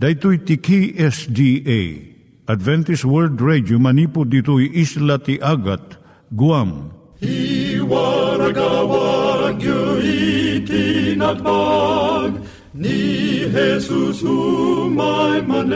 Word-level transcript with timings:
Daitui 0.00 0.38
tiki 0.48 0.96
SDA 0.96 1.80
Adventist 2.48 3.04
World 3.04 3.36
Radio 3.36 3.76
manipud 3.76 4.32
ditui 4.32 4.72
isla 4.72 5.20
ti 5.20 5.36
Agat 5.44 6.00
Guam. 6.32 6.88
I 7.20 7.76
waragawag 7.84 9.60
yu 9.60 10.00
itinatpag 10.64 12.40
ni 12.72 13.44
Jesus 13.52 14.24
umay 14.24 15.44
manen 15.44 15.68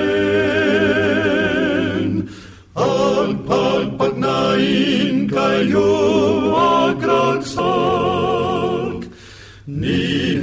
ang 2.72 3.44
pagpagnain 3.44 5.28
kayo 5.28 5.92
agkansak 6.96 7.44
ni 9.68 10.03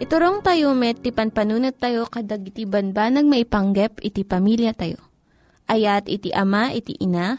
Iturong 0.00 0.40
tayo 0.40 0.72
met, 0.72 1.04
ti 1.04 1.12
panpanunat 1.12 1.76
tayo 1.76 2.08
kadag 2.08 2.40
iti 2.48 2.64
banbanag 2.64 3.28
maipanggep 3.28 4.00
iti 4.00 4.24
pamilya 4.24 4.72
tayo. 4.72 4.96
Ayat 5.68 6.08
iti 6.08 6.32
ama, 6.32 6.72
iti 6.72 6.96
ina, 6.96 7.36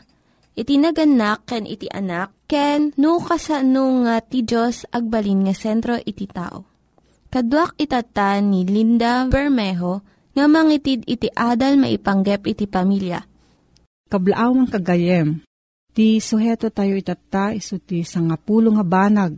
iti 0.53 0.77
naganak, 0.77 1.41
ken 1.49 1.65
iti 1.65 1.89
anak, 1.89 2.29
ken 2.45 2.93
no, 3.01 3.17
kasano 3.17 4.05
nga 4.05 4.21
ti 4.21 4.45
Diyos 4.45 4.85
agbalin 4.93 5.49
nga 5.49 5.57
sentro 5.57 5.97
iti 6.05 6.29
tao. 6.29 6.69
Kaduak 7.33 7.81
itata 7.81 8.37
ni 8.45 8.61
Linda 8.69 9.25
Bermejo 9.25 10.05
nga 10.37 10.45
mangitid 10.45 11.01
iti 11.09 11.33
adal 11.33 11.81
maipanggep 11.81 12.45
iti 12.45 12.69
pamilya. 12.69 13.25
Kablaawang 14.05 14.69
kagayem, 14.69 15.41
ti 15.97 16.21
suheto 16.21 16.69
tayo 16.69 16.93
itata 16.93 17.57
iso 17.57 17.81
ti 17.81 18.05
sangapulo 18.05 18.77
nga 18.77 18.85
banag 18.85 19.33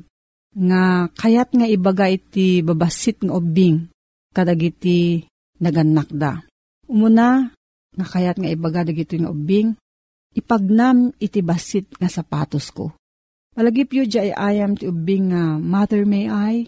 nga 0.53 1.09
kayat 1.13 1.53
nga 1.53 1.65
ibaga 1.65 2.09
iti 2.09 2.61
babasit 2.61 3.25
nga 3.25 3.33
ubing 3.37 3.89
kadagiti 4.33 5.25
naganak 5.61 6.09
Umuna, 6.89 7.53
nga 7.93 8.05
kayat 8.05 8.41
nga 8.41 8.49
ibaga 8.49 8.83
dagiti 8.83 9.21
nga 9.21 9.31
ubing, 9.31 9.77
ipagnam 10.33 11.13
iti 11.21 11.39
basit 11.39 11.87
nga 11.95 12.09
sapatos 12.09 12.73
ko. 12.73 12.91
Malagip 13.53 13.93
yu 13.93 14.03
di 14.09 14.33
ayam 14.33 14.73
ti 14.73 14.89
ubing 14.89 15.31
nga 15.31 15.61
mother 15.61 16.03
may 16.09 16.25
I, 16.25 16.65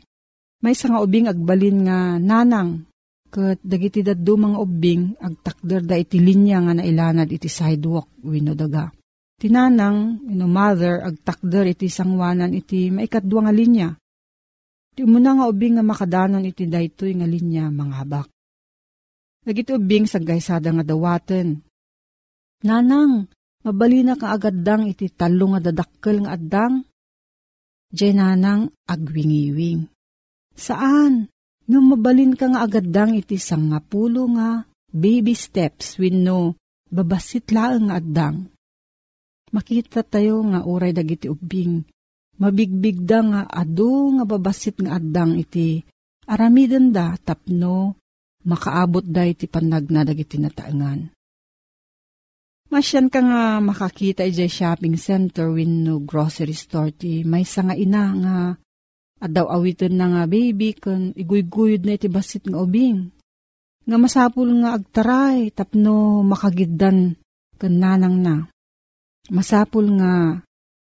may 0.61 0.77
nga 0.77 1.01
ubing 1.01 1.25
agbalin 1.25 1.89
nga 1.89 2.21
nanang, 2.21 2.85
kat 3.33 3.59
dagiti 3.65 4.05
mga 4.39 4.57
ubing 4.61 5.17
agtakder 5.19 5.81
da 5.83 5.97
iti 5.99 6.21
linya 6.21 6.61
nga 6.63 6.73
nailanad 6.77 7.27
iti 7.27 7.49
sidewalk 7.49 8.07
wino 8.23 8.55
daga. 8.55 8.93
Tinanang, 9.35 10.23
ino 10.31 10.47
mother, 10.47 11.03
agtakder 11.03 11.75
iti 11.75 11.91
sangwanan 11.91 12.55
iti 12.55 12.87
maikadwa 12.87 13.47
nga 13.47 13.53
linya. 13.53 13.89
Ti 14.95 15.03
umuna 15.03 15.35
nga 15.35 15.45
ubing 15.51 15.75
nga 15.75 15.83
makadanon 15.83 16.47
iti 16.47 16.63
daytoy 16.71 17.19
nga 17.19 17.27
linya 17.27 17.67
mga 17.67 17.95
habak. 17.99 18.27
Nagiti 19.43 19.75
ubing 19.75 20.07
sa 20.07 20.23
gaysada 20.23 20.71
nga 20.71 20.87
dawaten. 20.87 21.59
Nanang, 22.63 23.27
mabalina 23.67 24.15
ka 24.15 24.31
agaddang 24.31 24.87
iti 24.87 25.11
talo 25.11 25.51
nga 25.51 25.59
dadakkel 25.59 26.23
nga 26.23 26.39
addang. 26.39 26.87
Diyay 27.91 28.15
nanang 28.15 28.71
agwingiwing. 28.87 29.83
Saan? 30.55 31.27
Nga 31.67 31.79
mabalin 31.83 32.39
ka 32.39 32.55
nga 32.55 32.63
agaddang 32.63 33.19
iti 33.19 33.35
sangapulo 33.35 34.31
nga 34.39 34.63
baby 34.95 35.35
steps 35.35 35.99
when 35.99 36.23
no 36.23 36.55
babasit 36.87 37.51
laang 37.51 37.91
nga 37.91 37.99
addang 37.99 38.54
makita 39.55 40.03
tayo 40.03 40.43
nga 40.51 40.67
uray 40.67 40.91
dagiti 40.91 41.31
ubing. 41.31 41.87
Mabigbigda 42.35 43.17
nga 43.23 43.41
adu 43.47 44.19
nga 44.19 44.27
babasit 44.27 44.83
nga 44.83 44.99
addang 44.99 45.39
iti 45.39 45.79
aramiden 46.27 46.91
da 46.91 47.15
tapno 47.15 47.95
makaabot 48.43 49.07
da 49.07 49.23
iti 49.23 49.47
panag 49.47 49.87
na 49.87 50.03
dagiti 50.03 50.35
nataangan. 50.35 51.15
Masyan 52.67 53.07
ka 53.07 53.23
nga 53.23 53.63
makakita 53.63 54.27
iti 54.27 54.51
shopping 54.51 54.99
center 54.99 55.47
when 55.47 55.87
no 55.87 56.03
grocery 56.03 56.51
store 56.51 56.91
ti 56.91 57.23
may 57.23 57.47
nga 57.47 57.71
ina 57.71 58.03
nga 58.19 58.35
adaw 59.23 59.47
awitin 59.47 59.95
na 59.95 60.11
nga 60.11 60.23
baby 60.27 60.75
kun 60.75 61.15
iguygoyod 61.15 61.87
na 61.87 61.95
iti 61.95 62.11
basit 62.11 62.43
nga 62.43 62.59
ubing. 62.59 63.15
Nga 63.87 63.97
masapul 64.01 64.49
nga 64.59 64.75
agtaray 64.75 65.55
tapno 65.55 66.19
makagiddan 66.27 67.15
kun 67.55 67.73
nanang 67.79 68.19
na. 68.19 68.35
Masapul 69.25 69.97
nga 69.97 70.37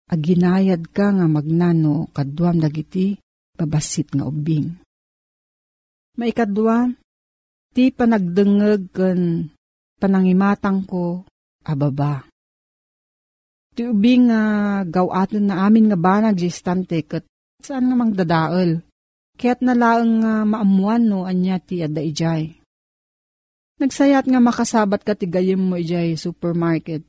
aginayad 0.08 0.88
ka 0.88 1.12
nga 1.12 1.26
magnano 1.29 2.08
kadwam 2.17 2.56
dagiti 2.56 3.20
babasit 3.56 4.08
nga 4.17 4.25
ubing. 4.25 4.73
Maikadwa, 6.17 6.88
ti 7.76 7.93
panagdengeg 7.93 8.88
ken 8.93 9.52
panangimatang 10.00 10.84
ko 10.88 11.25
ababa. 11.64 12.25
Ti 13.73 13.88
ubing 13.88 14.29
nga 14.32 14.43
gawaten 14.84 15.49
na 15.49 15.64
amin 15.69 15.93
nga 15.93 15.99
banag 16.00 16.37
jistante 16.37 17.05
ket 17.05 17.25
saan 17.61 17.88
nga 17.88 17.96
mangdadaol. 17.96 18.81
Kaya't 19.37 19.64
nalaang 19.64 20.25
nga 20.25 20.34
maamuan 20.44 21.08
no 21.08 21.25
anya 21.25 21.56
ti 21.56 21.81
adda 21.81 22.05
ijay. 22.05 22.52
Nagsayat 23.81 24.29
nga 24.29 24.40
makasabat 24.40 25.00
ka 25.05 25.17
ti 25.17 25.25
gayem 25.29 25.61
mo 25.61 25.81
ijay 25.81 26.17
supermarket 26.20 27.05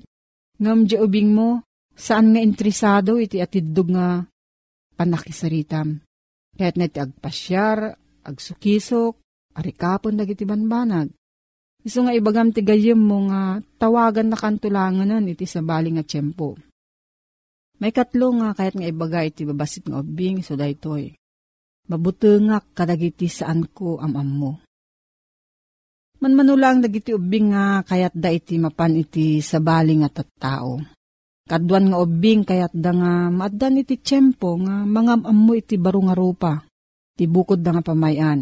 Ngam 0.63 0.87
di 0.87 0.95
ubing 0.95 1.35
mo, 1.35 1.59
saan 1.91 2.31
nga 2.31 2.39
intrisado 2.39 3.19
iti 3.19 3.43
atidog 3.43 3.91
nga 3.91 4.23
panakisaritam. 4.95 5.99
Kaya't 6.55 6.79
na 6.79 6.87
iti 6.87 7.03
agpasyar, 7.03 7.91
agsukisok, 8.23 9.19
arikapon 9.59 10.15
dagiti 10.15 10.47
banbanag. 10.47 11.11
Iso 11.83 11.99
nga 12.07 12.15
ibagam 12.15 12.55
ti 12.55 12.63
gayem 12.63 12.95
mo 12.95 13.27
nga 13.27 13.59
tawagan 13.75 14.31
na 14.31 14.39
kantulanganan 14.39 15.27
iti 15.27 15.43
sa 15.43 15.59
bali 15.59 15.91
nga 15.91 16.07
tiyempo. 16.07 16.55
May 17.83 17.91
katlo 17.91 18.31
nga 18.39 18.55
kahit 18.55 18.79
nga 18.79 18.87
ibaga 18.87 19.19
iti 19.27 19.43
babasit 19.43 19.83
nga 19.91 19.99
ubing 19.99 20.39
so 20.39 20.55
daytoy. 20.55 21.11
Mabutengak 21.91 22.71
kadagiti 22.71 23.27
saan 23.27 23.67
ko 23.67 23.99
amam 23.99 24.29
mo. 24.31 24.62
Manmanulang 26.23 26.79
dagiti 26.79 27.11
ubing 27.11 27.51
nga 27.51 27.83
kayat 27.83 28.15
da 28.15 28.31
iti 28.31 28.55
mapan 28.55 28.95
iti 28.95 29.43
sabali 29.43 29.99
nga 29.99 30.07
tattao. 30.07 30.79
Kadwan 31.43 31.91
nga 31.91 31.99
ubing 31.99 32.47
kayat 32.47 32.71
da 32.71 32.95
nga 32.95 33.27
maadan 33.27 33.83
iti 33.83 33.99
tiyempo 33.99 34.55
nga 34.63 34.87
mga 34.87 35.27
ammo 35.27 35.51
iti 35.51 35.75
baro 35.75 35.99
nga 36.07 36.15
rupa. 36.15 36.63
Ti 37.19 37.27
bukod 37.27 37.59
da 37.59 37.75
nga 37.75 37.83
pamayan. 37.83 38.39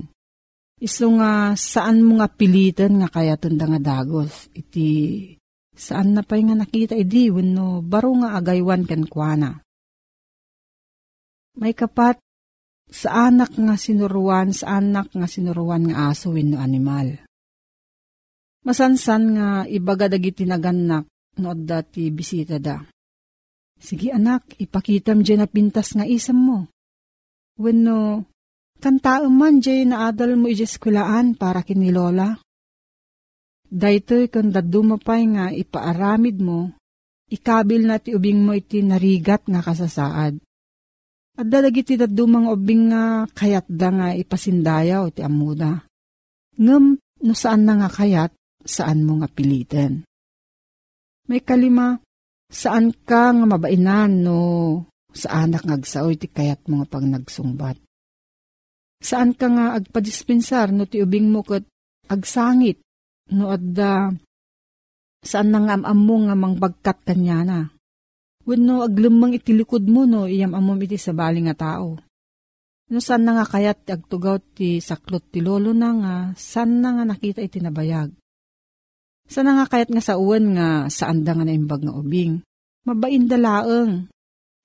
Iso 0.77 1.09
nga 1.17 1.57
saan 1.57 2.05
mo 2.05 2.21
nga 2.21 2.29
pilitan 2.29 3.01
nga 3.01 3.09
kayaton 3.09 3.57
da 3.57 3.65
nga 3.65 3.81
dagos. 3.81 4.53
Iti 4.53 4.89
saan 5.73 6.13
na 6.13 6.21
pa'y 6.21 6.53
nga 6.53 6.53
nakita 6.61 6.93
idi 6.93 7.33
no 7.33 7.81
baro 7.81 8.13
nga 8.21 8.37
agaywan 8.37 8.85
ken 8.85 9.09
kuana. 9.09 9.57
May 11.57 11.73
kapat 11.73 12.21
sa 12.93 13.25
anak 13.25 13.57
nga 13.57 13.73
sinuruan, 13.73 14.53
sa 14.53 14.77
anak 14.77 15.17
nga 15.17 15.25
sinuruan 15.25 15.89
nga 15.89 16.13
aso 16.13 16.29
wenno 16.29 16.61
animal 16.61 17.30
Masansan 18.61 19.23
nga 19.33 19.47
ibaga 19.65 20.05
dagiti 20.05 20.45
naganak 20.45 21.09
no 21.41 21.57
adda 21.57 21.81
ti 21.81 22.13
bisita 22.13 22.61
da. 22.61 22.77
Sige 23.81 24.13
anak, 24.13 24.61
ipakitam 24.61 25.25
dyan 25.25 25.41
na 25.41 25.47
pintas 25.49 25.97
nga 25.97 26.05
isam 26.05 26.37
mo. 26.37 26.59
Wenno, 27.57 28.29
kantaam 28.77 29.33
man 29.33 29.57
dyan 29.57 29.89
na 29.89 30.05
adal 30.05 30.37
mo 30.37 30.45
ijeskulaan 30.45 31.33
para 31.33 31.65
kini 31.65 31.89
Lola. 31.89 32.37
Daytoy 33.71 34.29
kan 34.29 34.53
dadumapay 34.53 35.21
nga 35.33 35.45
ipaaramid 35.49 36.37
mo, 36.37 36.69
ikabil 37.33 37.89
na 37.89 37.97
ti 37.97 38.13
ubing 38.13 38.45
mo 38.45 38.53
iti 38.53 38.85
narigat 38.85 39.49
nga 39.49 39.65
kasasaad. 39.65 40.37
At 41.39 41.47
dadagiti 41.47 41.97
dadumang 41.97 42.51
ubing 42.51 42.93
nga 42.93 43.25
kayat 43.31 43.65
da 43.65 43.89
nga 43.89 44.07
ipasindayaw 44.13 45.09
ti 45.15 45.25
amuda. 45.25 45.81
Ngem, 46.59 46.99
no 46.99 47.33
saan 47.33 47.63
na 47.65 47.79
nga 47.79 47.89
kayat, 47.89 48.35
saan 48.65 49.05
mo 49.05 49.21
nga 49.21 49.29
pilitin. 49.29 50.05
May 51.29 51.41
kalima, 51.41 51.97
saan 52.51 52.91
ka 52.91 53.31
nga 53.31 53.45
mabainan 53.47 54.25
no 54.25 54.39
sa 55.11 55.43
anak 55.43 55.63
nga 55.67 55.75
agsaoy 55.79 56.15
ti 56.19 56.27
kayat 56.27 56.67
mo 56.67 56.81
nga 56.81 56.87
pag 56.97 57.05
nagsungbat. 57.07 57.77
Saan 59.01 59.33
ka 59.33 59.47
nga 59.49 59.75
agpadispensar 59.79 60.69
no 60.75 60.85
ti 60.85 61.01
ubing 61.01 61.31
mo 61.31 61.41
kat 61.41 61.65
agsangit 62.11 62.83
no 63.31 63.49
adda 63.49 64.11
saan 65.21 65.53
nang 65.53 65.69
amam 65.69 65.99
mo 66.01 66.15
nga 66.27 66.35
mangbagkat 66.35 66.97
kanya 67.07 67.39
na. 67.47 67.59
Wenno 68.41 68.81
aglumang 68.81 69.37
itilikod 69.37 69.85
mo 69.85 70.09
no 70.09 70.25
iyam 70.25 70.57
amom 70.57 70.77
iti 70.81 70.97
sa 70.97 71.13
bali 71.13 71.45
nga 71.45 71.55
tao. 71.55 72.01
No 72.91 72.99
saan 72.99 73.23
na 73.23 73.39
nga 73.39 73.47
kayat 73.47 73.87
agtugaw 73.87 74.43
ti 74.51 74.83
saklot 74.83 75.31
ti 75.31 75.39
lolo 75.39 75.71
na 75.71 75.89
nga, 75.95 76.15
saan 76.35 76.83
na 76.83 76.91
nga 76.91 77.07
nakita 77.07 77.39
iti 77.39 77.63
nabayag. 77.63 78.11
Sana 79.31 79.55
nga 79.55 79.65
kayat 79.71 79.87
nga 79.95 80.03
sa 80.03 80.19
uwan 80.19 80.59
nga 80.59 80.67
saan 80.91 81.23
da 81.23 81.31
nga 81.31 81.47
naimbag 81.47 81.87
nga 81.87 81.95
ubing. 81.95 82.43
Mabain 82.83 83.31
dalaeng, 83.31 84.11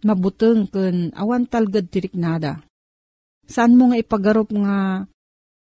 mabuteng 0.02 0.66
ken 0.66 1.14
awan 1.14 1.46
talgad 1.46 1.86
tirik 1.86 2.18
nada. 2.18 2.66
Saan 3.46 3.78
mo 3.78 3.94
nga 3.94 4.02
ipagarop 4.02 4.50
nga 4.50 5.06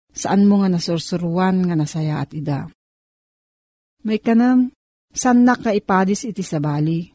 saan 0.08 0.48
mo 0.48 0.64
nga 0.64 0.72
nasursuruan 0.72 1.68
nga 1.68 1.76
nasaya 1.76 2.24
at 2.24 2.32
ida. 2.32 2.72
May 4.08 4.24
kanam, 4.24 4.72
saan 5.12 5.44
na 5.44 5.52
ka 5.52 5.76
ipadis 5.76 6.24
iti 6.24 6.40
sa 6.40 6.56
bali. 6.56 7.12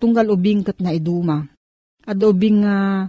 Tunggal 0.00 0.32
ubing 0.32 0.64
kat 0.64 0.80
na 0.80 0.96
iduma. 0.96 1.44
At 2.08 2.16
ubing 2.16 2.64
nga 2.64 3.08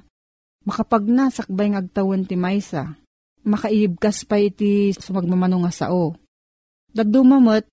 makapag 0.67 1.07
sakbay 1.31 1.71
nga 1.71 1.79
agtawan 1.79 2.27
ti 2.27 2.35
maysa. 2.35 2.91
Makaibkas 3.47 4.27
pa 4.27 4.35
iti 4.35 4.91
sumagmamano 4.91 5.63
nga 5.63 5.71
sao. 5.71 6.17
Dadumamot, 6.95 7.67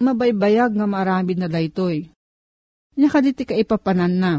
mabaybayag 0.00 0.74
nga 0.74 0.86
marami 0.88 1.38
na 1.38 1.46
daytoy. 1.46 2.08
Nya 2.94 3.08
kaditi 3.10 3.42
ka 3.46 3.54
ipapanan 3.54 4.14
na. 4.14 4.32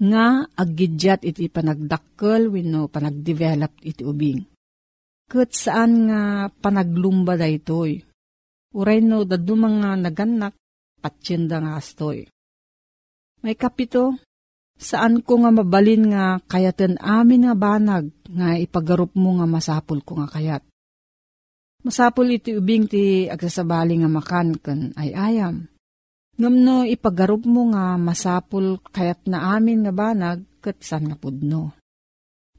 Nga 0.00 0.48
aggidyat 0.56 1.20
iti 1.28 1.52
panagdakkel 1.52 2.48
wenno 2.48 2.88
panagdevelop 2.88 3.84
iti 3.84 4.00
ubing. 4.00 4.40
ket 5.30 5.54
saan 5.54 6.10
nga 6.10 6.50
panaglumba 6.50 7.38
da 7.38 7.46
itoy. 7.46 8.02
Uray 8.74 8.98
no 8.98 9.22
dadu 9.22 9.54
mga 9.54 9.94
naganak 10.02 10.54
patsyenda 10.98 11.62
nga 11.62 11.78
astoy. 11.78 12.26
May 13.40 13.54
kapito, 13.54 14.18
saan 14.74 15.22
ko 15.22 15.46
nga 15.46 15.54
mabalin 15.54 16.10
nga 16.10 16.24
kayaten 16.44 16.98
amin 16.98 17.46
nga 17.46 17.54
banag 17.54 18.10
nga 18.26 18.58
ipagarup 18.58 19.14
mo 19.14 19.38
nga 19.38 19.46
masapul 19.46 20.02
ko 20.02 20.18
nga 20.18 20.28
kayat. 20.28 20.62
Masapul 21.80 22.36
iti 22.36 22.52
ubing 22.52 22.84
ti 22.84 23.24
agsasabali 23.24 24.04
nga 24.04 24.10
makan 24.10 24.48
ken 24.60 24.80
ay 25.00 25.16
ayam. 25.16 25.64
Ngam 26.40 26.88
ipagarup 26.88 27.44
mo 27.44 27.68
nga 27.72 28.00
masapul 28.00 28.80
kayat 28.92 29.28
na 29.28 29.56
amin 29.56 29.84
nga 29.84 29.92
banag 29.92 30.40
ket 30.64 30.80
san 30.80 31.04
nga 31.04 31.16
pudno. 31.16 31.76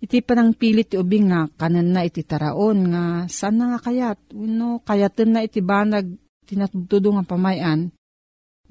Iti 0.02 0.22
panang 0.22 0.54
pilit 0.54 0.94
ti 0.94 0.98
ubing 0.98 1.30
nga 1.30 1.50
kanan 1.50 1.94
na 1.94 2.06
iti 2.06 2.26
taraon 2.26 2.94
nga 2.94 3.04
saan 3.26 3.58
na 3.58 3.66
nga 3.74 3.80
kayat. 3.86 4.18
Uno, 4.34 4.82
kayaten 4.82 5.34
na 5.34 5.46
iti 5.46 5.62
banag 5.62 6.06
tinatudo 6.46 7.14
nga 7.18 7.26
pamayan. 7.26 7.90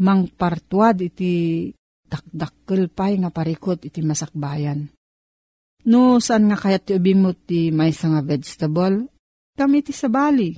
Mang 0.02 0.30
partuad 0.30 0.98
iti 1.02 1.66
dakdakkel 2.06 2.90
pay 2.90 3.18
nga 3.18 3.30
parikot 3.30 3.86
iti 3.86 4.02
masakbayan. 4.02 4.90
No, 5.90 6.22
saan 6.22 6.50
nga 6.50 6.58
kayat 6.58 6.86
ti 6.86 6.92
ubing 6.94 7.18
mo 7.18 7.34
ti 7.34 7.74
may 7.74 7.90
nga 7.90 8.22
vegetable? 8.22 9.09
Kami 9.60 9.84
ti 9.84 9.92
sabali. 9.92 10.56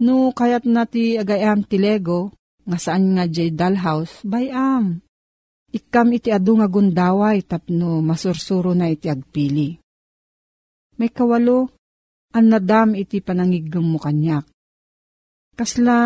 No, 0.00 0.32
kayat 0.32 0.64
na 0.64 0.88
ti 0.88 1.20
agayam 1.20 1.68
ti 1.68 1.76
lego, 1.76 2.32
nga 2.64 2.80
saan 2.80 3.12
nga 3.12 3.28
jay 3.28 3.52
dalhouse, 3.52 4.24
bayam. 4.24 5.04
Ikam 5.68 6.16
iti 6.16 6.32
adu 6.32 6.56
nga 6.56 6.64
gundaway 6.64 7.44
tapno 7.44 8.00
masursuro 8.00 8.72
na 8.72 8.88
iti 8.88 9.12
agpili. 9.12 9.76
May 10.96 11.12
kawalo, 11.12 11.76
an 12.32 12.44
nadam 12.48 12.96
iti 12.96 13.20
panangigam 13.20 13.84
mo 13.84 14.00
kanyak. 14.00 14.48
Kasla 15.52 15.96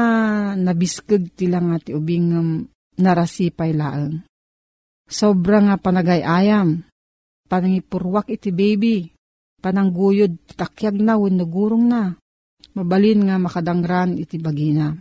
nabiskag 0.58 1.30
tila 1.38 1.62
nga 1.62 1.78
ti 1.78 1.94
ubingam 1.94 2.66
narasipay 2.98 3.70
laang. 3.70 4.26
Sobra 5.06 5.62
nga 5.62 5.78
panagayayam, 5.78 6.82
panangipurwak 7.46 8.34
iti 8.34 8.50
baby, 8.50 9.14
panangguyod 9.66 10.54
takyag 10.54 11.02
na 11.02 11.18
wenno 11.18 11.42
gurong 11.42 11.90
na, 11.90 12.14
mabalin 12.78 13.26
nga 13.26 13.34
makadangran 13.42 14.14
iti 14.14 14.38
bagina. 14.38 14.94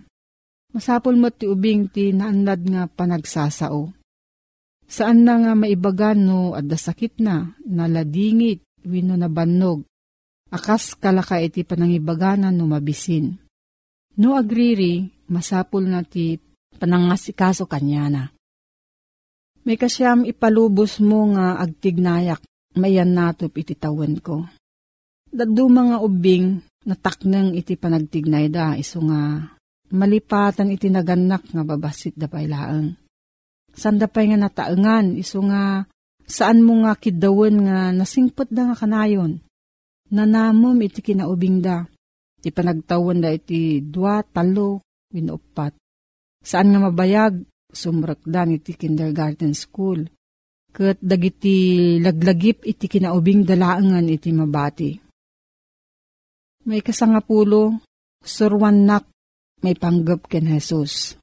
Masapol 0.73 1.21
mo 1.21 1.29
ti 1.29 1.45
ubing 1.45 1.93
ti 1.93 2.09
naanlad 2.09 2.65
nga 2.65 2.89
panagsasao. 2.89 3.93
Saan 4.89 5.21
na 5.21 5.37
nga 5.37 5.53
maibagan 5.53 6.17
no 6.17 6.57
adda 6.57 6.81
sakit 6.81 7.21
na, 7.21 7.53
naladingit, 7.61 8.65
wino 8.81 9.13
na 9.13 9.29
bannog, 9.29 9.85
akas 10.49 10.97
kalaka 10.97 11.37
iti 11.37 11.61
panangibaganan 11.61 12.57
no 12.57 12.65
mabisin. 12.65 13.37
No 14.17 14.33
agriri, 14.33 15.05
masapul 15.29 15.85
na 15.85 16.01
ti 16.01 16.41
panangasikaso 16.81 17.69
kanya 17.69 18.09
na. 18.09 18.23
May 19.61 19.77
kasyam 19.77 20.25
ipalubos 20.25 21.01
mo 21.01 21.33
nga 21.33 21.57
agtignayak, 21.57 22.41
mayan 22.77 23.17
natop 23.17 23.55
iti 23.57 23.73
tawen 23.73 24.21
ko. 24.21 24.45
Dadu 25.35 25.67
mga 25.67 25.99
ubing, 25.99 26.63
nataknang 26.87 27.51
iti 27.59 27.75
panagtignay 27.75 28.47
da, 28.47 28.79
iso 28.79 29.03
nga 29.03 29.43
malipatan 29.91 30.71
iti 30.71 30.87
naganak 30.87 31.51
nga 31.51 31.63
babasit 31.67 32.15
da 32.15 32.31
pailaang. 32.31 32.95
Sanda 33.75 34.07
pa'y 34.07 34.31
nga 34.31 34.39
nataengan, 34.39 35.19
iso 35.19 35.43
nga 35.43 35.83
Saan 36.25 36.65
mo 36.65 36.81
nga 36.81 36.97
kidawan 36.97 37.69
nga 37.69 37.93
nasingpot 37.93 38.49
da 38.49 38.73
nga 38.73 38.75
kanayon? 38.75 39.37
Nanamom 40.09 40.73
iti 40.81 41.05
kinaubing 41.05 41.61
da. 41.61 41.85
Iti 42.41 42.49
panagtawan 42.49 43.21
da 43.21 43.29
iti 43.29 43.81
dua, 43.85 44.25
talo, 44.25 44.81
winupat. 45.13 45.77
Saan 46.41 46.73
nga 46.73 46.81
mabayag? 46.81 47.45
Sumrakdan 47.69 48.57
iti 48.57 48.73
kindergarten 48.73 49.53
school. 49.53 50.07
Kat 50.73 50.97
dagiti 50.99 51.97
laglagip 52.01 52.65
iti 52.65 52.89
kinaubing 52.89 53.45
dalaangan 53.45 54.05
iti 54.09 54.29
mabati. 54.33 55.04
May 56.65 56.81
kasangapulo, 56.81 57.77
surwan 58.25 58.89
nak, 58.89 59.05
may 59.61 59.77
panggap 59.77 60.25
ken 60.25 60.49
Jesus. 60.49 61.13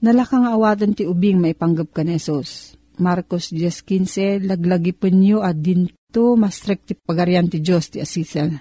Nalakang 0.00 0.48
awatan 0.48 0.96
ti 0.96 1.04
ubing 1.04 1.40
may 1.40 1.52
panggap 1.52 1.92
ken 1.92 2.08
Jesus 2.08 2.72
Marcos 2.94 3.50
10.15, 3.50 4.46
laglagipon 4.46 5.14
nyo 5.18 5.38
at 5.42 5.58
dinto 5.58 6.38
mastrek 6.38 6.86
ti 6.86 6.94
pagarian 6.94 7.50
ti 7.50 7.58
Diyos 7.58 7.90
ti 7.90 7.98
asisal. 7.98 8.54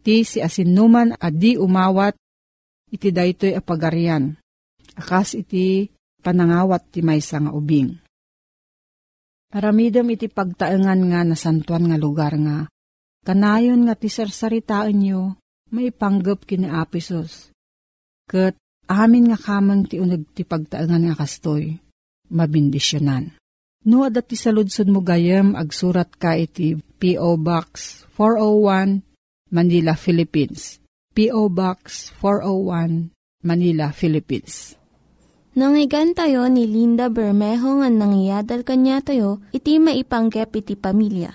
Ti 0.00 0.24
si 0.24 0.40
asinuman 0.40 1.12
at 1.20 1.36
di 1.36 1.60
umawat, 1.60 2.16
iti 2.88 3.12
daytoy 3.12 3.52
a 3.52 3.60
pagarian. 3.60 4.32
Akas 4.96 5.36
iti 5.36 5.92
panangawat 6.24 6.88
ti 6.88 7.04
maysa 7.04 7.36
nga 7.44 7.52
ubing. 7.52 7.92
Paramidam 9.50 10.08
iti 10.08 10.30
pagtaengan 10.30 11.00
nga 11.10 11.20
nasantuan 11.26 11.84
nga 11.90 11.98
lugar 12.00 12.32
nga, 12.40 12.64
kanayon 13.24 13.86
nga 13.86 13.94
ti 13.96 14.08
sarsaritaan 14.08 14.96
nyo, 14.96 15.40
may 15.70 15.94
panggap 15.94 16.44
kini 16.44 16.66
Apisos. 16.66 17.54
Kat 18.26 18.58
amin 18.90 19.30
nga 19.30 19.38
kamang 19.38 19.86
ti 19.86 20.02
unag 20.02 20.26
ti 20.34 20.42
pagtaengan 20.42 21.10
nga 21.10 21.16
kastoy, 21.18 21.78
mabindisyonan. 22.30 23.34
No, 23.80 24.04
dati 24.12 24.36
sa 24.36 24.52
ludsod 24.52 24.92
mo 24.92 25.00
gayam, 25.00 25.56
agsurat 25.56 26.12
ka 26.12 26.36
iti 26.36 26.76
P.O. 26.76 27.40
Box 27.40 28.04
401, 28.12 29.00
Manila, 29.48 29.96
Philippines. 29.96 30.76
P.O. 31.16 31.48
Box 31.48 32.12
401, 32.20 33.08
Manila, 33.40 33.88
Philippines. 33.96 34.76
Nangyigan 35.56 36.12
tayo 36.12 36.46
ni 36.46 36.68
Linda 36.68 37.10
Bermejo 37.10 37.80
nga 37.80 37.88
nangyadal 37.88 38.62
kanya 38.62 39.02
tayo, 39.02 39.42
iti 39.50 39.80
maipanggep 39.80 40.60
iti 40.60 40.76
pamilya. 40.76 41.34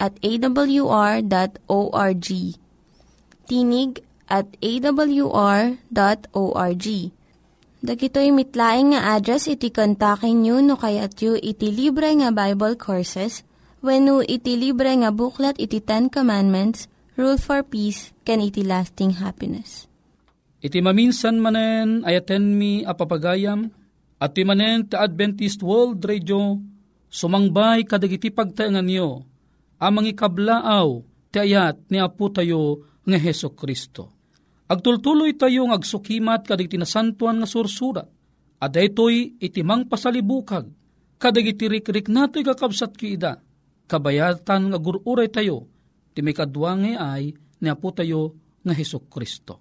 at 0.00 0.16
awr.org. 0.24 1.28
Tinig 3.44 4.00
at 4.30 4.48
awr.org 4.62 5.76
Dagitoy 7.80 8.28
mitlaing 8.28 8.92
nga 8.92 9.16
address 9.16 9.48
iti 9.48 9.72
kontakin 9.72 10.44
nyo 10.44 10.60
no 10.60 10.76
kayat 10.76 11.16
yu 11.24 11.32
iti 11.40 11.72
libre 11.72 12.12
nga 12.12 12.28
Bible 12.28 12.76
Courses 12.76 13.40
when 13.80 14.04
no 14.04 14.20
iti 14.20 14.52
libre 14.60 14.92
nga 15.00 15.08
buklat 15.08 15.56
iti 15.56 15.80
Ten 15.80 16.12
Commandments, 16.12 16.92
Rule 17.16 17.40
for 17.40 17.64
Peace, 17.64 18.12
can 18.28 18.44
iti 18.44 18.60
lasting 18.60 19.16
happiness. 19.24 19.88
Iti 20.60 20.84
maminsan 20.84 21.40
manen 21.40 22.04
ayaten 22.04 22.52
mi 22.52 22.84
apapagayam 22.84 23.72
at 24.20 24.36
ti 24.36 24.44
manen 24.44 24.84
ti 24.84 25.00
Adventist 25.00 25.64
World 25.64 26.04
Radio 26.04 26.60
sumangbay 27.08 27.88
kadagiti 27.88 28.28
pagtaengan 28.28 28.84
nyo 28.84 29.24
amang 29.80 30.06
ikablaaw 30.06 31.00
ti 31.32 31.40
ayat 31.40 31.88
ni 31.88 31.98
Apo 31.98 32.28
tayo 32.28 32.84
nga 33.02 33.16
Heso 33.16 33.56
Kristo 33.56 34.20
Agtultuloy 34.70 35.34
tayo 35.34 35.66
ng 35.66 35.74
agsukimat 35.74 36.46
kadig 36.46 36.70
tinasantuan 36.70 37.42
nga 37.42 37.48
sursurat. 37.50 38.06
At 38.62 38.70
ito'y 38.78 39.42
itimang 39.42 39.90
pasalibukag. 39.90 40.70
Kadig 41.18 41.58
itirikrik 41.58 42.06
nato'y 42.06 42.46
kakabsat 42.46 42.94
kiida. 42.94 43.42
Kabayatan 43.90 44.70
nga 44.70 44.78
gururay 44.78 45.26
tayo. 45.26 45.66
Ti 46.14 46.22
may 46.22 46.30
kadwangi 46.30 46.94
ay 46.94 47.34
ni 47.34 47.66
Apo 47.66 47.90
tayo 47.90 48.38
nga 48.62 48.70
Heso 48.70 49.02
Kristo. 49.10 49.58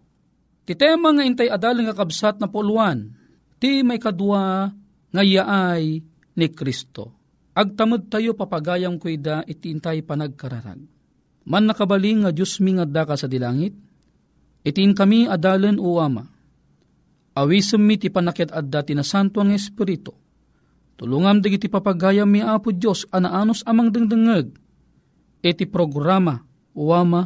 Ti 0.69 0.77
tema 0.77 1.09
nga 1.09 1.25
intay 1.25 1.49
adal 1.49 1.81
nga 1.81 1.97
kabsat 1.97 2.37
na 2.37 2.45
puluan. 2.45 3.09
Ti 3.57 3.81
may 3.81 3.97
kadwa 3.97 4.69
nga 5.09 5.23
yaay 5.25 6.05
ni 6.37 6.47
Kristo. 6.53 7.18
Agtamad 7.53 8.07
tayo 8.07 8.37
papagayang 8.37 9.01
kuida 9.01 9.43
iti 9.49 9.73
intay 9.73 10.05
panagkararag. 10.05 10.79
Man 11.49 11.63
nakabaling 11.65 12.27
nga 12.27 12.31
Diyos 12.31 12.61
mi 12.61 12.77
nga 12.77 12.85
daka 12.85 13.17
sa 13.17 13.25
dilangit, 13.25 13.73
Itin 14.59 14.91
kami 14.91 15.27
adalan 15.27 15.79
o 15.79 16.03
ama. 16.03 16.27
Awisem 17.35 17.79
mi 17.79 17.95
ti 17.95 18.11
panakit 18.11 18.51
adda 18.51 18.83
ti 18.83 18.91
nasanto 18.91 19.39
ang 19.39 19.55
Espiritu. 19.55 20.11
Tulungam 20.99 21.39
digiti 21.39 21.71
papagayam 21.71 22.27
mi 22.27 22.43
apo 22.43 22.75
Diyos 22.75 23.07
anaanos 23.07 23.63
amang 23.63 23.87
dengdengeg. 23.87 24.51
Iti 25.39 25.63
programa 25.63 26.43
o 26.75 26.91
ama 26.91 27.23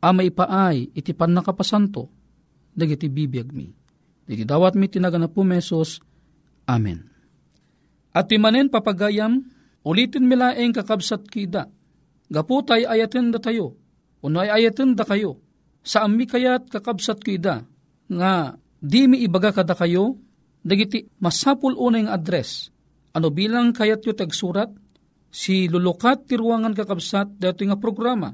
ama 0.00 0.22
ipaay 0.24 0.96
iti 0.96 1.12
pan 1.12 1.36
nakapasanto, 1.36 2.08
dagiti 2.72 3.12
bibiyag 3.12 3.52
mi. 3.52 3.68
Diti 4.24 4.48
dawat 4.48 4.72
mi 4.80 4.88
tinaga 4.88 5.20
na 5.20 5.28
po 5.28 5.44
mesos. 5.44 6.00
Amen. 6.64 7.15
At 8.16 8.32
timanen 8.32 8.72
papagayam, 8.72 9.44
ulitin 9.84 10.24
milaeng 10.24 10.72
kakabsat 10.72 11.28
kida. 11.28 11.68
Gaputay 12.32 12.88
ayaten 12.88 13.28
da 13.28 13.36
tayo, 13.36 13.76
uno 14.24 14.40
ay 14.40 14.64
ayaten 14.64 14.96
da 14.96 15.04
kayo. 15.04 15.36
Sa 15.84 16.08
ami 16.08 16.24
kayat 16.24 16.72
kakabsat 16.72 17.20
kida, 17.20 17.68
nga 18.08 18.56
di 18.80 19.04
mi 19.04 19.20
ibaga 19.20 19.52
kada 19.52 19.76
kayo, 19.76 20.16
dagiti 20.64 21.04
masapul 21.20 21.76
una 21.76 22.00
yung 22.00 22.08
address. 22.08 22.72
Ano 23.12 23.28
bilang 23.28 23.76
kayat 23.76 24.00
yu 24.08 24.16
tagsurat? 24.16 24.72
Si 25.28 25.68
lulukat 25.68 26.24
ti 26.24 26.40
ruangan 26.40 26.72
kakabsat 26.72 27.36
dato 27.36 27.60
nga 27.68 27.76
programa. 27.76 28.32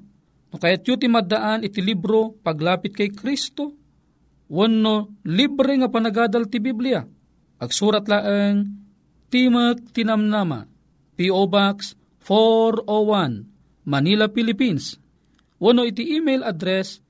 No 0.48 0.56
kayat 0.62 0.86
yu 0.86 0.94
ti 0.94 1.10
maddaan 1.10 1.66
iti 1.66 1.82
libro 1.82 2.38
paglapit 2.38 2.94
kay 2.94 3.10
Kristo, 3.10 3.74
wano 4.46 5.18
libre 5.26 5.74
nga 5.74 5.90
panagadal 5.90 6.46
ti 6.46 6.62
Biblia. 6.62 7.02
Agsurat 7.58 8.06
laeng 8.06 8.81
Timog 9.32 9.96
Tinamnama, 9.96 10.68
P.O. 11.16 11.48
Box 11.48 11.96
401, 12.20 13.48
Manila, 13.88 14.28
Philippines. 14.28 15.00
Wano 15.56 15.88
iti 15.88 16.20
email 16.20 16.44
address 16.44 17.00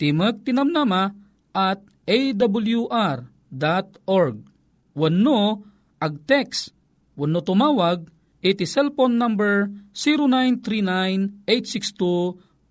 timagtinamnama 0.00 1.12
at 1.52 1.84
awr.org. 2.08 3.20
Wano 4.96 5.40
ag-text, 6.00 6.72
wano 7.20 7.44
tumawag, 7.44 8.08
iti 8.40 8.64
cellphone 8.64 9.20
number 9.20 9.68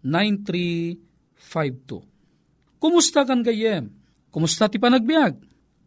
0939-862-9352. 0.02 2.82
Kumusta 2.82 3.30
kan 3.30 3.46
gayem? 3.46 3.94
Kumusta 4.34 4.66
ti 4.66 4.82
panagbiag? 4.82 5.38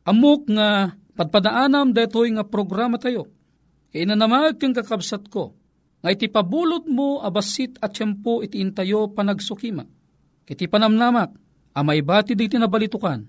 Amok 0.06 0.46
nga 0.54 0.94
padpadaanam 1.20 1.92
detoy 1.92 2.32
nga 2.32 2.48
programa 2.48 2.96
tayo. 2.96 3.28
Kaya 3.92 4.08
inanamag 4.08 4.56
kang 4.56 4.72
kakabsat 4.72 5.28
ko, 5.28 5.52
nga 6.00 6.08
iti 6.08 6.32
pabulot 6.32 6.88
mo 6.88 7.20
abasit 7.20 7.76
at 7.84 7.92
tiyempo 7.92 8.40
iti 8.40 8.56
intayo 8.56 9.12
panagsukima. 9.12 9.84
Kiti 10.48 10.64
panamnamak, 10.64 11.36
amay 11.76 12.00
bati 12.00 12.32
di 12.32 12.48
tinabalitukan, 12.48 13.20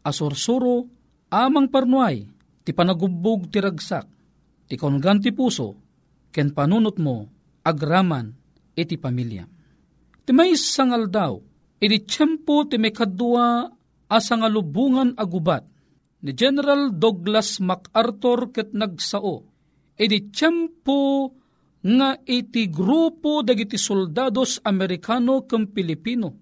asursuro, 0.00 0.88
amang 1.28 1.68
parnuay, 1.68 2.24
ti 2.64 2.72
panagubog 2.72 3.52
ti 3.52 3.60
ragsak, 3.60 4.08
ti 4.64 4.80
kaungan 4.80 5.20
ti 5.20 5.28
puso, 5.36 5.76
ken 6.32 6.56
panunot 6.56 6.96
mo, 6.96 7.28
agraman, 7.60 8.32
iti 8.72 8.96
pamilya. 8.96 9.44
Ti 10.24 10.32
may 10.32 10.56
sangal 10.56 11.12
daw, 11.12 11.36
iti 11.84 12.00
tiyempo 12.00 12.64
ti 12.64 12.80
may 12.80 12.96
kadua 12.96 13.68
asangalubungan 14.08 15.12
agubat, 15.20 15.75
ni 16.24 16.32
General 16.32 16.94
Douglas 16.94 17.60
MacArthur 17.60 18.54
ket 18.54 18.72
nagsao, 18.72 19.44
iti 20.00 20.32
tiyempo 20.32 21.32
nga 21.86 22.18
iti 22.24 22.66
grupo 22.72 23.44
dagiti 23.44 23.76
soldados 23.78 24.58
Amerikano 24.64 25.44
kem 25.44 25.70
Pilipino. 25.70 26.34